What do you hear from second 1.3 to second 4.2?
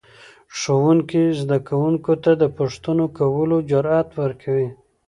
زده کوونکو ته د پوښتنو کولو جرأت